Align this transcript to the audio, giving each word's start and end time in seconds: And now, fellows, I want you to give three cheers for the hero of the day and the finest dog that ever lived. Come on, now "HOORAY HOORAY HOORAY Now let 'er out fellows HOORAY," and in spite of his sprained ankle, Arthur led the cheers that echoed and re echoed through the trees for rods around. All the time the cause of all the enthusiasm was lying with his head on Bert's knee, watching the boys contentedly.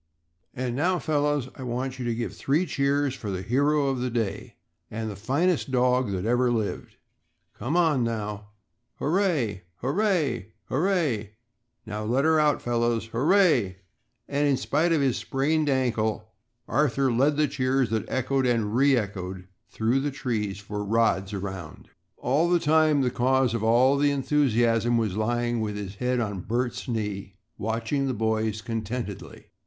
And 0.55 0.75
now, 0.75 0.97
fellows, 0.97 1.49
I 1.53 1.61
want 1.61 1.99
you 1.99 2.05
to 2.05 2.15
give 2.15 2.35
three 2.35 2.65
cheers 2.65 3.13
for 3.13 3.29
the 3.29 3.43
hero 3.43 3.85
of 3.85 3.99
the 3.99 4.09
day 4.09 4.55
and 4.89 5.07
the 5.11 5.15
finest 5.15 5.69
dog 5.69 6.09
that 6.11 6.25
ever 6.25 6.49
lived. 6.51 6.95
Come 7.53 7.77
on, 7.77 8.03
now 8.03 8.47
"HOORAY 8.97 9.61
HOORAY 9.79 10.53
HOORAY 10.71 11.33
Now 11.85 12.03
let 12.03 12.25
'er 12.25 12.39
out 12.39 12.63
fellows 12.63 13.05
HOORAY," 13.13 13.77
and 14.27 14.47
in 14.47 14.57
spite 14.57 14.91
of 14.91 15.01
his 15.01 15.17
sprained 15.17 15.69
ankle, 15.69 16.31
Arthur 16.67 17.11
led 17.11 17.37
the 17.37 17.47
cheers 17.47 17.91
that 17.91 18.09
echoed 18.09 18.47
and 18.47 18.73
re 18.75 18.97
echoed 18.97 19.47
through 19.69 19.99
the 19.99 20.09
trees 20.09 20.57
for 20.57 20.83
rods 20.83 21.31
around. 21.31 21.89
All 22.17 22.49
the 22.49 22.59
time 22.59 23.01
the 23.01 23.11
cause 23.11 23.53
of 23.53 23.61
all 23.63 23.99
the 23.99 24.09
enthusiasm 24.09 24.97
was 24.97 25.15
lying 25.15 25.59
with 25.61 25.75
his 25.75 25.97
head 25.97 26.19
on 26.19 26.39
Bert's 26.39 26.87
knee, 26.87 27.35
watching 27.59 28.07
the 28.07 28.15
boys 28.15 28.63
contentedly. 28.63 29.45